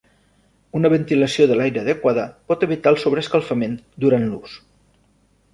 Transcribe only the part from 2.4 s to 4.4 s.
pot evitar el sobreescalfament durant